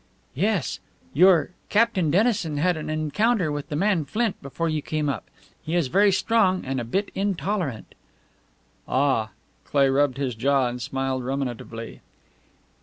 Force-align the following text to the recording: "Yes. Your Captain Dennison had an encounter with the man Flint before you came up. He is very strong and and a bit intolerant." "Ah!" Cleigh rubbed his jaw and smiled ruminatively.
"Yes. 0.33 0.79
Your 1.13 1.51
Captain 1.69 2.09
Dennison 2.09 2.57
had 2.57 2.75
an 2.75 2.89
encounter 2.89 3.51
with 3.51 3.69
the 3.69 3.75
man 3.75 4.03
Flint 4.03 4.41
before 4.41 4.67
you 4.67 4.81
came 4.81 5.07
up. 5.09 5.29
He 5.61 5.75
is 5.75 5.89
very 5.89 6.11
strong 6.11 6.55
and 6.55 6.65
and 6.65 6.81
a 6.81 6.85
bit 6.85 7.11
intolerant." 7.13 7.93
"Ah!" 8.87 9.29
Cleigh 9.63 9.89
rubbed 9.91 10.17
his 10.17 10.33
jaw 10.33 10.69
and 10.69 10.81
smiled 10.81 11.23
ruminatively. 11.23 11.99